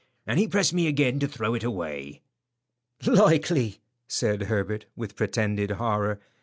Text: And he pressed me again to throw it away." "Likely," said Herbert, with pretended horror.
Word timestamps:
And 0.25 0.39
he 0.39 0.47
pressed 0.47 0.73
me 0.73 0.87
again 0.87 1.19
to 1.19 1.27
throw 1.27 1.53
it 1.53 1.63
away." 1.63 2.23
"Likely," 3.05 3.77
said 4.07 4.41
Herbert, 4.41 4.85
with 4.95 5.15
pretended 5.15 5.69
horror. 5.69 6.19